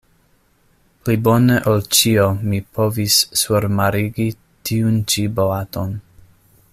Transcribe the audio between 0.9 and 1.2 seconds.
Pli